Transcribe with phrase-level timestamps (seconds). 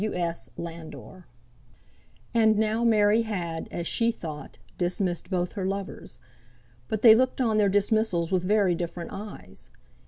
[0.01, 0.15] W.
[0.19, 0.49] S.
[0.57, 1.27] LANDOR.
[2.33, 6.19] And now Mary had, as she thought, dismissed both her lovers.
[6.87, 9.69] But they looked on their dismissals with very different eyes.